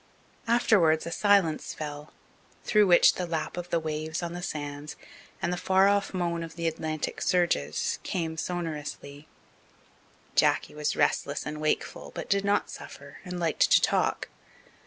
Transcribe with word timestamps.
Afterwards 0.47 1.05
a 1.05 1.11
silence 1.11 1.75
fell, 1.75 2.11
through 2.63 2.87
which 2.87 3.13
the 3.13 3.27
lap 3.27 3.55
of 3.55 3.69
the 3.69 3.79
waves 3.79 4.23
on 4.23 4.33
the 4.33 4.41
sands 4.41 4.95
and 5.43 5.53
the 5.53 5.57
far 5.57 5.87
off 5.87 6.11
moan 6.11 6.41
of 6.41 6.55
the 6.55 6.67
Atlantic 6.67 7.21
surges 7.21 7.99
came 8.01 8.35
sonorously. 8.35 9.27
Jacky 10.35 10.73
was 10.73 10.95
restless 10.95 11.45
and 11.45 11.61
wakeful, 11.61 12.11
but 12.15 12.31
did 12.31 12.43
not 12.43 12.71
suffer, 12.71 13.17
and 13.23 13.39
liked 13.39 13.69
to 13.71 13.79
talk. 13.79 14.29